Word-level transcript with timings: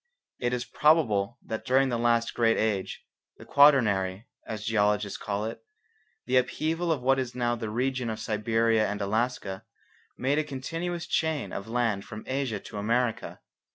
It 0.39 0.51
is 0.51 0.65
probable 0.65 1.37
that 1.45 1.63
during 1.63 1.89
the 1.89 1.99
last 1.99 2.33
great 2.33 2.57
age, 2.57 3.05
the 3.37 3.45
Quaternary, 3.45 4.25
as 4.47 4.65
geologists 4.65 5.15
call 5.19 5.45
it, 5.45 5.63
the 6.25 6.37
upheaval 6.37 6.91
of 6.91 7.03
what 7.03 7.19
is 7.19 7.35
now 7.35 7.55
the 7.55 7.69
region 7.69 8.09
of 8.09 8.19
Siberia 8.19 8.87
and 8.87 8.99
Alaska, 8.99 9.63
made 10.17 10.39
a 10.39 10.43
continuous 10.43 11.05
chain 11.05 11.53
of 11.53 11.67
land 11.69 12.03
from 12.03 12.23
Asia 12.25 12.59
to 12.61 12.79
America. 12.79 13.41